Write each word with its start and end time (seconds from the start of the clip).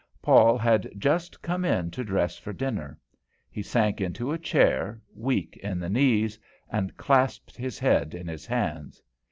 Paul 0.19 0.57
had 0.57 0.89
just 0.97 1.43
come 1.43 1.63
in 1.63 1.91
to 1.91 2.03
dress 2.03 2.35
for 2.35 2.51
dinner; 2.53 2.97
he 3.51 3.61
sank 3.61 4.01
into 4.01 4.31
a 4.31 4.39
chair, 4.39 4.99
weak 5.15 5.57
in 5.61 5.79
the 5.79 5.91
knees, 5.91 6.39
and 6.71 6.97
clasped 6.97 7.55
his 7.55 7.77
head 7.77 8.15
in 8.15 8.27
his 8.27 8.47
hands. 8.47 9.03